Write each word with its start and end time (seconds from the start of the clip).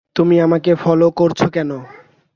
তুমি 0.15 0.35
আমাকে 0.39 0.71
ফলো 0.75 1.07
করছো 1.11 1.47
কেনো? 1.49 1.79